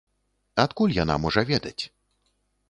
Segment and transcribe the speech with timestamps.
[0.63, 1.79] Адкуль яна можа ведаць?